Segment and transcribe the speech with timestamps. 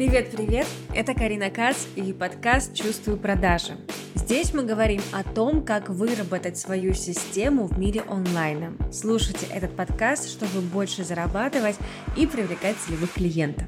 [0.00, 0.66] Привет-привет!
[0.94, 3.76] Это Карина Кац и подкаст «Чувствую продажи».
[4.14, 8.74] Здесь мы говорим о том, как выработать свою систему в мире онлайна.
[8.90, 11.76] Слушайте этот подкаст, чтобы больше зарабатывать
[12.16, 13.66] и привлекать целевых клиентов.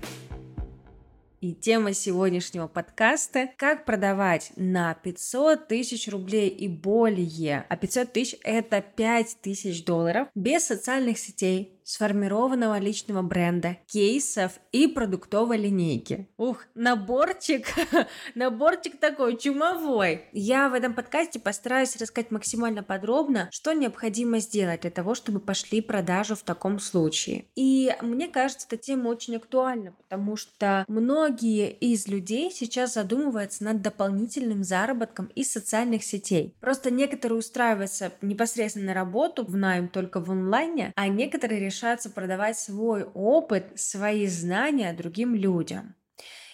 [1.43, 7.67] И тема сегодняшнего подкаста– как продавать на 500 тысяч рублей и более.
[7.69, 14.87] А 500 тысяч– это 5 тысяч долларов без социальных сетей, сформированного личного бренда, кейсов и
[14.87, 16.29] продуктовой линейки.
[16.39, 17.67] Ух, наборчик,
[18.35, 20.25] наборчик такой чумовой.
[20.33, 25.83] Я в этом подкасте постараюсь рассказать максимально подробно, что необходимо сделать для того, чтобы пошли
[25.83, 27.45] продажи в таком случае.
[27.55, 33.83] И мне кажется, эта тема очень актуальна, потому что многие из людей сейчас задумываются над
[33.83, 36.55] дополнительным заработком из социальных сетей.
[36.61, 42.57] Просто некоторые устраиваются непосредственно на работу в найм только в онлайне, а некоторые решаются продавать
[42.57, 45.97] свой опыт, свои знания другим людям.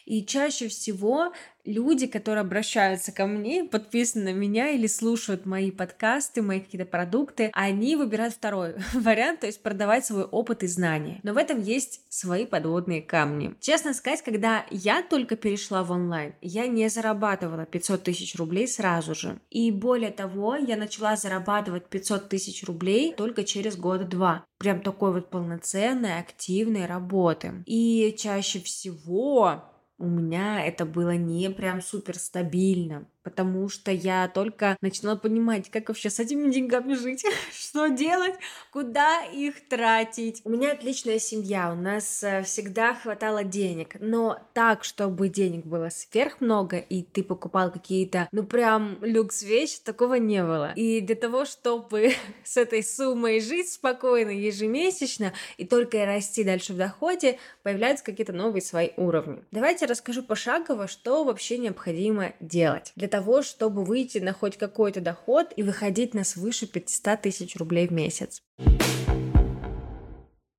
[0.09, 1.35] И чаще всего
[1.67, 7.51] люди, которые обращаются ко мне, подписаны на меня или слушают мои подкасты, мои какие-то продукты,
[7.53, 11.21] они выбирают второй вариант, то есть продавать свой опыт и знания.
[11.25, 13.55] Но в этом есть свои подводные камни.
[13.61, 19.15] Честно сказать, когда я только перешла в онлайн, я не зарабатывала 500 тысяч рублей сразу
[19.15, 19.39] же.
[19.51, 25.31] И более того, я начала зарабатывать 500 тысяч рублей только через год-два прям такой вот
[25.31, 27.63] полноценной, активной работы.
[27.67, 29.63] И чаще всего
[29.99, 35.89] у меня это было не прям супер стабильно потому что я только начинала понимать, как
[35.89, 38.35] вообще с этими деньгами жить, что делать,
[38.73, 40.41] куда их тратить.
[40.45, 45.91] У меня отличная семья, у нас э, всегда хватало денег, но так, чтобы денег было
[45.91, 50.73] сверх много, и ты покупал какие-то, ну прям люкс вещи, такого не было.
[50.75, 52.13] И для того, чтобы
[52.45, 58.33] с этой суммой жить спокойно ежемесячно и только и расти дальше в доходе, появляются какие-то
[58.33, 59.45] новые свои уровни.
[59.51, 65.01] Давайте расскажу пошагово, что вообще необходимо делать для того, того, чтобы выйти на хоть какой-то
[65.01, 68.41] доход и выходить на свыше 500 тысяч рублей в месяц.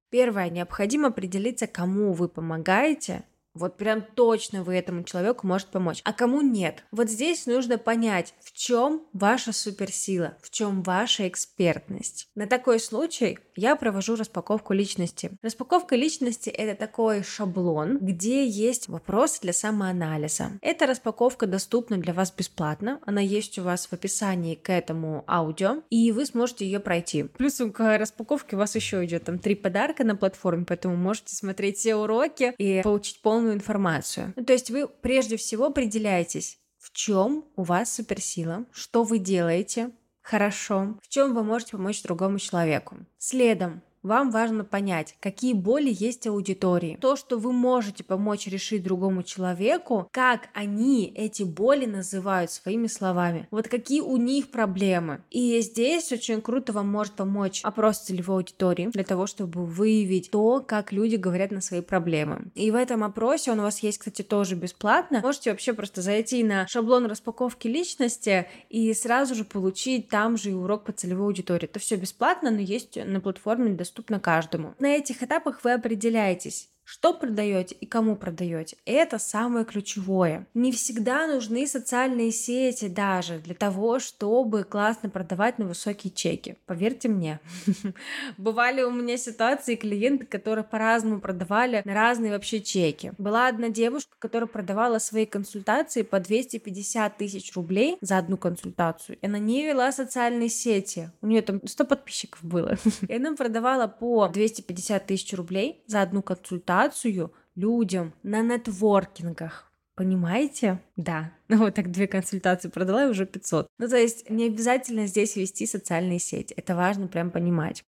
[0.10, 3.24] Первое, необходимо определиться, кому вы помогаете
[3.56, 6.02] вот прям точно вы этому человеку можете помочь.
[6.06, 6.84] А кому нет?
[6.92, 12.28] Вот здесь нужно понять, в чем ваша суперсила, в чем ваша экспертность.
[12.36, 15.32] На такой случай я провожу распаковку личности.
[15.42, 20.52] Распаковка личности это такой шаблон, где есть вопросы для самоанализа.
[20.62, 23.02] Эта распаковка доступна для вас бесплатно.
[23.06, 27.24] Она есть у вас в описании к этому аудио, и вы сможете ее пройти.
[27.24, 31.78] Плюс к распаковке у вас еще идет там три подарка на платформе, поэтому можете смотреть
[31.78, 34.34] все уроки и получить полную информацию.
[34.36, 39.92] Ну, то есть вы прежде всего определяетесь, в чем у вас суперсила, что вы делаете
[40.30, 42.98] хорошо, в чем вы можете помочь другому человеку.
[43.18, 46.98] Следом вам важно понять, какие боли есть аудитории.
[47.02, 53.48] То, что вы можете помочь решить другому человеку, как они эти боли называют своими словами.
[53.52, 55.22] Вот какие у них проблемы.
[55.30, 60.64] И здесь очень круто вам может помочь опрос целевой аудитории для того, чтобы выявить то,
[60.66, 62.52] как люди говорят на свои проблемы.
[62.56, 65.20] И в этом опросе он у вас есть, кстати, тоже бесплатно.
[65.22, 70.54] Можете вообще просто зайти на шаблон распаковки личности и сразу же получить там же и
[70.54, 71.66] урок по целевой аудитории.
[71.66, 74.76] Это все бесплатно, но есть на платформе для доступно каждому.
[74.80, 78.76] На этих этапах вы определяетесь, что продаете и кому продаете.
[78.84, 80.48] Это самое ключевое.
[80.56, 86.58] Не всегда нужны социальные сети даже для того, чтобы классно продавать на высокие чеки.
[86.66, 87.42] Поверьте мне.
[88.40, 93.12] Бывали у меня ситуации клиенты, которые по-разному продавали на разные вообще чеки.
[93.20, 99.20] Была одна девушка, которая продавала свои консультации по 250 тысяч рублей за одну консультацию.
[99.22, 101.12] И она не вела социальные сети.
[101.22, 102.78] У нее там 100 подписчиков было.
[103.08, 109.72] И она продавала по 250 тысяч рублей за одну консультацию консультацию людям на нетворкингах.
[109.96, 110.80] Понимаете?
[110.96, 111.32] Да.
[111.50, 113.68] Ну вот так две консультации продала и уже 500.
[113.80, 116.54] Ну то есть не обязательно здесь вести социальные сети.
[116.56, 117.84] Это важно прям понимать.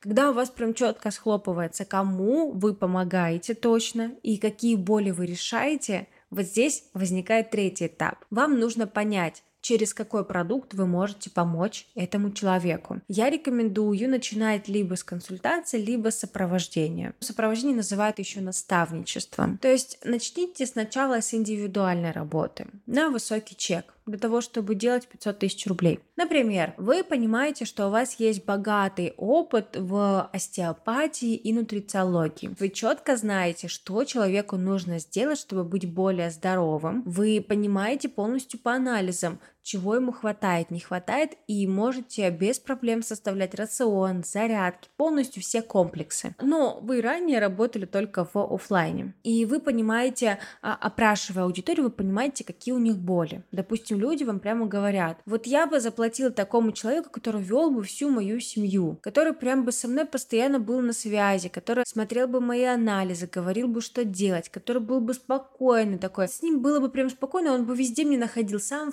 [0.00, 6.08] Когда у вас прям четко схлопывается, кому вы помогаете точно и какие боли вы решаете,
[6.30, 8.24] вот здесь возникает третий этап.
[8.30, 13.00] Вам нужно понять, через какой продукт вы можете помочь этому человеку.
[13.08, 17.14] Я рекомендую начинать либо с консультации, либо с сопровождения.
[17.18, 19.58] Сопровождение называют еще наставничеством.
[19.58, 25.38] То есть начните сначала с индивидуальной работы на высокий чек для того, чтобы делать 500
[25.40, 25.98] тысяч рублей.
[26.16, 32.54] Например, вы понимаете, что у вас есть богатый опыт в остеопатии и нутрициологии.
[32.58, 37.02] Вы четко знаете, что человеку нужно сделать, чтобы быть более здоровым.
[37.04, 43.54] Вы понимаете полностью по анализам, чего ему хватает, не хватает, и можете без проблем составлять
[43.54, 46.36] рацион, зарядки, полностью все комплексы.
[46.40, 52.44] Но вы ранее работали только в офлайне, и вы понимаете, а, опрашивая аудиторию, вы понимаете,
[52.44, 53.42] какие у них боли.
[53.50, 58.08] Допустим, люди вам прямо говорят, вот я бы заплатила такому человеку, который вел бы всю
[58.08, 62.62] мою семью, который прям бы со мной постоянно был на связи, который смотрел бы мои
[62.62, 66.28] анализы, говорил бы, что делать, который был бы спокойный такой.
[66.28, 68.92] С ним было бы прям спокойно, он бы везде мне находил, сам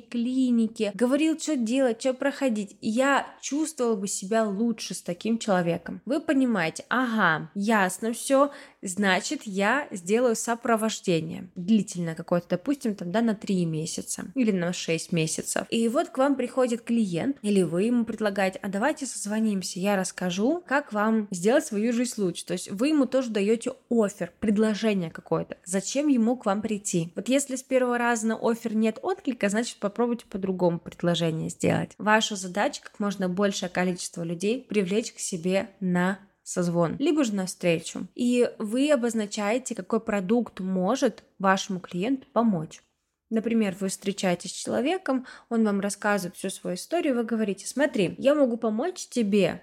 [0.00, 2.76] врачей, клиники, говорил, что делать, что проходить.
[2.80, 6.00] Я чувствовала бы себя лучше с таким человеком.
[6.04, 8.50] Вы понимаете, ага, ясно все,
[8.82, 15.12] значит, я сделаю сопровождение длительное какое-то, допустим, там, да, на 3 месяца или на 6
[15.12, 15.66] месяцев.
[15.70, 20.62] И вот к вам приходит клиент, или вы ему предлагаете, а давайте созвонимся, я расскажу,
[20.66, 22.44] как вам сделать свою жизнь лучше.
[22.46, 25.56] То есть вы ему тоже даете офер, предложение какое-то.
[25.64, 27.12] Зачем ему к вам прийти?
[27.14, 31.92] Вот если с первого раза на офер нет отклика, значит попробуйте по-другому предложение сделать.
[31.98, 37.46] Ваша задача как можно большее количество людей привлечь к себе на созвон, либо же на
[37.46, 38.06] встречу.
[38.14, 42.82] И вы обозначаете, какой продукт может вашему клиенту помочь.
[43.30, 48.34] Например, вы встречаетесь с человеком, он вам рассказывает всю свою историю, вы говорите, смотри, я
[48.34, 49.62] могу помочь тебе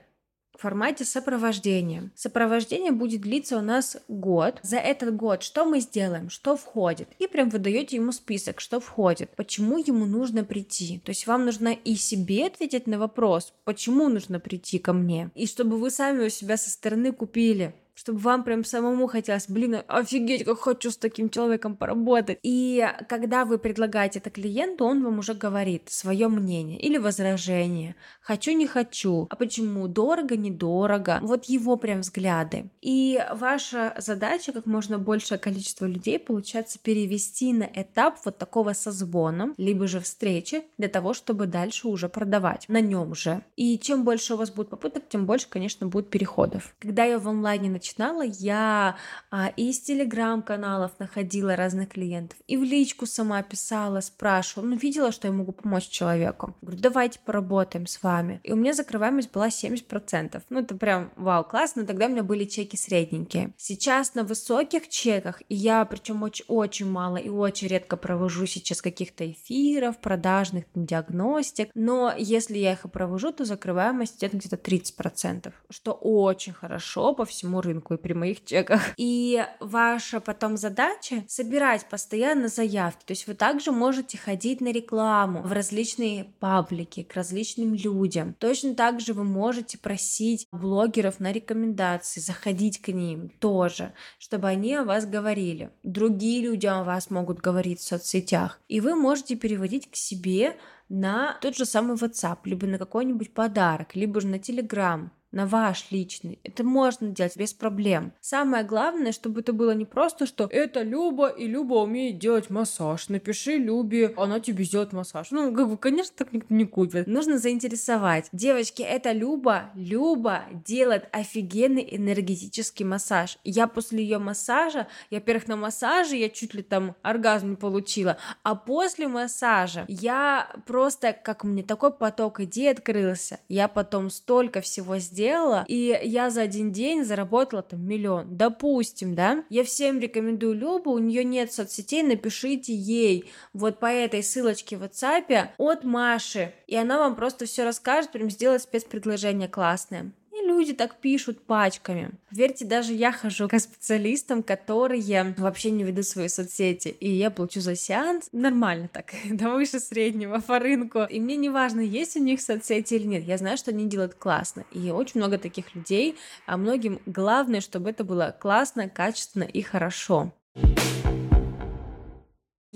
[0.58, 2.12] в формате сопровождения.
[2.16, 4.60] Сопровождение будет длиться у нас год.
[4.64, 7.10] За этот год что мы сделаем, что входит.
[7.20, 11.00] И прям вы даете ему список, что входит, почему ему нужно прийти.
[11.06, 15.30] То есть вам нужно и себе ответить на вопрос, почему нужно прийти ко мне.
[15.36, 19.78] И чтобы вы сами у себя со стороны купили чтобы вам прям самому хотелось, блин,
[19.88, 22.38] офигеть, как хочу с таким человеком поработать.
[22.44, 27.96] И когда вы предлагаете это клиенту, он вам уже говорит свое мнение или возражение.
[28.22, 29.26] Хочу, не хочу.
[29.32, 29.88] А почему?
[29.88, 31.18] Дорого, недорого.
[31.24, 32.70] Вот его прям взгляды.
[32.82, 39.56] И ваша задача, как можно большее количество людей, получается, перевести на этап вот такого созвона,
[39.58, 43.42] либо же встречи, для того, чтобы дальше уже продавать на нем же.
[43.56, 46.76] И чем больше у вас будет попыток, тем больше, конечно, будет переходов.
[46.78, 48.98] Когда я в онлайне начинала начинала, я
[49.32, 55.28] а, из телеграм-каналов находила разных клиентов, и в личку сама писала, спрашивала, ну, видела, что
[55.28, 56.56] я могу помочь человеку.
[56.62, 58.40] Говорю, давайте поработаем с вами.
[58.44, 60.42] И у меня закрываемость была 70%.
[60.50, 63.54] Ну, это прям вау, классно, тогда у меня были чеки средненькие.
[63.58, 68.82] Сейчас на высоких чеках, и я причем очень, очень мало и очень редко провожу сейчас
[68.82, 75.54] каких-то эфиров, продажных, диагностик, но если я их и провожу, то закрываемость это где-то 30%,
[75.70, 78.82] что очень хорошо по всему рынку рынку и при моих чеках.
[78.98, 83.06] И ваша потом задача собирать постоянно заявки.
[83.06, 88.36] То есть вы также можете ходить на рекламу в различные паблики, к различным людям.
[88.40, 94.76] Точно так же вы можете просить блогеров на рекомендации, заходить к ним тоже, чтобы они
[94.76, 95.70] о вас говорили.
[95.84, 98.60] Другие люди о вас могут говорить в соцсетях.
[98.68, 100.56] И вы можете переводить к себе
[100.90, 105.88] на тот же самый WhatsApp, либо на какой-нибудь подарок, либо же на Telegram на ваш
[105.92, 106.40] личный.
[106.44, 108.14] Это можно делать без проблем.
[108.22, 113.10] Самое главное, чтобы это было не просто, что это Люба, и Люба умеет делать массаж.
[113.10, 115.32] Напиши Любе, она тебе сделает массаж.
[115.32, 117.08] Ну, как бы, конечно, так никто не купит.
[117.08, 118.30] Нужно заинтересовать.
[118.32, 119.72] Девочки, это Люба.
[119.76, 123.38] Люба делает офигенный энергетический массаж.
[123.44, 128.18] Я после ее массажа, я, во-первых, на массаже я чуть ли там оргазм не получила,
[128.44, 134.98] а после массажа я просто, как мне такой поток идей открылся, я потом столько всего
[134.98, 138.38] сделала, сделала, и я за один день заработала там миллион.
[138.38, 139.44] Допустим, да?
[139.50, 144.84] Я всем рекомендую Любу, у нее нет соцсетей, напишите ей вот по этой ссылочке в
[144.84, 150.12] WhatsApp от Маши, и она вам просто все расскажет, прям сделает спецпредложение классное
[150.48, 152.12] люди так пишут пачками.
[152.32, 157.62] Верьте, даже я хожу к специалистам, которые вообще не ведут свои соцсети, и я получу
[157.62, 161.04] за сеанс нормально так, да выше среднего по рынку.
[161.04, 164.16] И мне не важно, есть у них соцсети или нет, я знаю, что они делают
[164.16, 164.66] классно.
[164.72, 170.34] И очень много таких людей, а многим главное, чтобы это было классно, качественно и хорошо.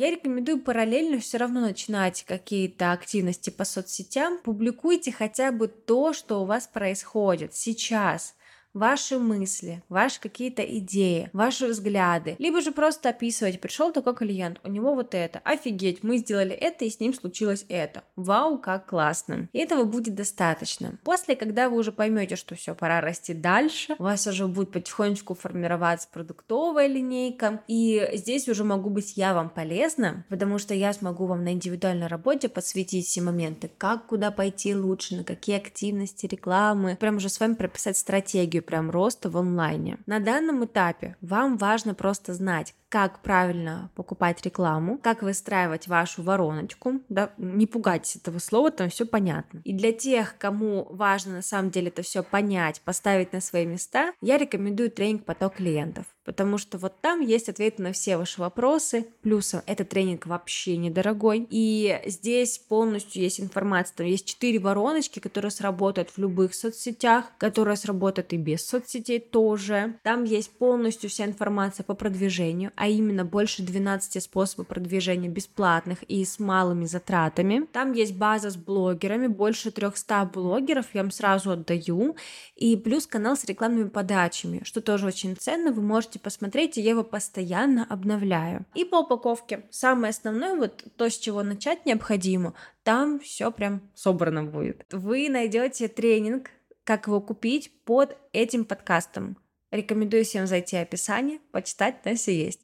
[0.01, 4.39] Я рекомендую параллельно все равно начинать какие-то активности по соцсетям.
[4.39, 8.33] Публикуйте хотя бы то, что у вас происходит сейчас
[8.73, 14.69] ваши мысли, ваши какие-то идеи, ваши взгляды, либо же просто описывать, пришел такой клиент, у
[14.69, 19.49] него вот это, офигеть, мы сделали это и с ним случилось это, вау, как классно.
[19.53, 20.99] И этого будет достаточно.
[21.03, 25.33] После, когда вы уже поймете, что все, пора расти дальше, у вас уже будет потихонечку
[25.33, 31.25] формироваться продуктовая линейка, и здесь уже могу быть я вам полезна, потому что я смогу
[31.25, 36.97] вам на индивидуальной работе подсветить все моменты, как куда пойти лучше, на какие активности, рекламы,
[36.99, 39.97] прям уже с вами прописать стратегию прям роста в онлайне.
[40.05, 46.99] На данном этапе вам важно просто знать, как правильно покупать рекламу, как выстраивать вашу вороночку,
[47.07, 49.61] да, не пугайтесь этого слова, там все понятно.
[49.63, 54.11] И для тех, кому важно на самом деле это все понять, поставить на свои места,
[54.21, 59.07] я рекомендую тренинг «Поток клиентов» потому что вот там есть ответы на все ваши вопросы.
[59.21, 61.47] Плюсом этот тренинг вообще недорогой.
[61.49, 63.95] И здесь полностью есть информация.
[63.97, 69.99] Там есть четыре вороночки, которые сработают в любых соцсетях, которые сработают и без соцсетей тоже.
[70.03, 76.23] Там есть полностью вся информация по продвижению, а именно больше 12 способов продвижения бесплатных и
[76.23, 77.67] с малыми затратами.
[77.71, 82.15] Там есть база с блогерами, больше 300 блогеров, я вам сразу отдаю.
[82.55, 85.71] И плюс канал с рекламными подачами, что тоже очень ценно.
[85.71, 88.65] Вы можете посмотреть, я его постоянно обновляю.
[88.75, 89.65] И по упаковке.
[89.69, 92.53] Самое основное, вот то, с чего начать необходимо,
[92.83, 94.85] там все прям собрано будет.
[94.91, 96.49] Вы найдете тренинг,
[96.83, 99.37] как его купить под этим подкастом.
[99.71, 102.61] Рекомендую всем зайти в описание, почитать, там все есть.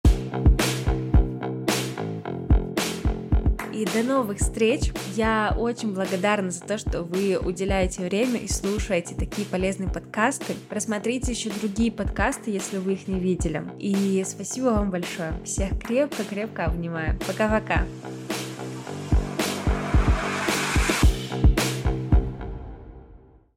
[3.77, 4.91] и до новых встреч.
[5.15, 10.55] Я очень благодарна за то, что вы уделяете время и слушаете такие полезные подкасты.
[10.67, 13.63] Просмотрите еще другие подкасты, если вы их не видели.
[13.77, 15.33] И спасибо вам большое.
[15.45, 17.19] Всех крепко-крепко обнимаю.
[17.27, 17.85] Пока-пока.